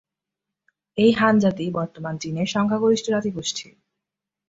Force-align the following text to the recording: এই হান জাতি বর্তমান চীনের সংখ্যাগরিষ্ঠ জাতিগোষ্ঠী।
এই 0.97 1.11
হান 1.11 1.35
জাতি 1.39 1.65
বর্তমান 1.71 2.15
চীনের 2.17 2.47
সংখ্যাগরিষ্ঠ 2.47 3.05
জাতিগোষ্ঠী। 3.09 3.67